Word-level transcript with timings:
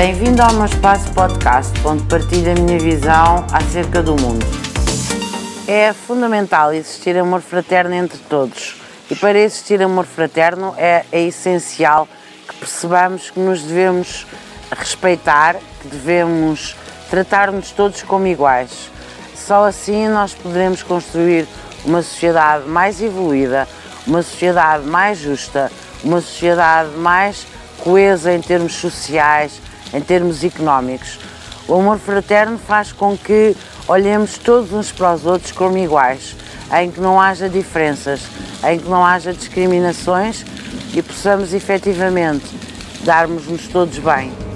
Bem-vindo 0.00 0.40
ao 0.40 0.54
meu 0.54 0.64
espaço 0.64 1.12
podcast, 1.12 1.78
onde 1.84 2.02
partilho 2.04 2.52
a 2.52 2.54
minha 2.54 2.78
visão 2.78 3.44
acerca 3.52 4.02
do 4.02 4.12
mundo. 4.12 4.46
É 5.68 5.92
fundamental 5.92 6.72
existir 6.72 7.18
amor 7.18 7.42
fraterno 7.42 7.94
entre 7.94 8.16
todos 8.20 8.80
e 9.10 9.14
para 9.14 9.38
existir 9.38 9.82
amor 9.82 10.06
fraterno 10.06 10.74
é, 10.78 11.04
é 11.12 11.20
essencial 11.24 12.08
que 12.48 12.56
percebamos 12.56 13.28
que 13.28 13.38
nos 13.38 13.60
devemos 13.60 14.26
respeitar, 14.74 15.56
que 15.82 15.88
devemos 15.88 16.74
tratar-nos 17.10 17.70
todos 17.70 18.02
como 18.02 18.26
iguais. 18.26 18.90
Só 19.34 19.66
assim 19.66 20.08
nós 20.08 20.32
poderemos 20.32 20.82
construir 20.82 21.46
uma 21.84 22.00
sociedade 22.00 22.66
mais 22.66 23.02
evoluída, 23.02 23.68
uma 24.06 24.22
sociedade 24.22 24.82
mais 24.86 25.18
justa, 25.18 25.70
uma 26.02 26.22
sociedade 26.22 26.96
mais 26.96 27.46
coesa 27.84 28.32
em 28.32 28.40
termos 28.40 28.72
sociais, 28.76 29.60
em 29.92 30.00
termos 30.00 30.42
económicos. 30.44 31.18
O 31.68 31.74
amor 31.74 31.98
fraterno 31.98 32.58
faz 32.58 32.92
com 32.92 33.16
que 33.16 33.56
olhemos 33.86 34.38
todos 34.38 34.72
uns 34.72 34.90
para 34.90 35.14
os 35.14 35.24
outros 35.24 35.52
como 35.52 35.78
iguais, 35.78 36.36
em 36.80 36.90
que 36.90 37.00
não 37.00 37.20
haja 37.20 37.48
diferenças, 37.48 38.22
em 38.64 38.78
que 38.78 38.88
não 38.88 39.04
haja 39.04 39.32
discriminações 39.32 40.44
e 40.92 41.02
possamos 41.02 41.54
efetivamente 41.54 42.46
darmos-nos 43.04 43.68
todos 43.68 43.98
bem. 43.98 44.49